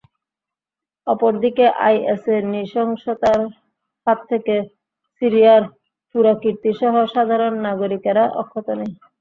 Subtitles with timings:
[1.07, 4.55] অপর দিকে আইএসের নৃশংসতারহাত থেকে
[5.21, 5.63] সিরিয়ার
[6.15, 8.91] পুরাকীর্তিসহ সাধারণ নারগরিকেরা অক্ষত নেই।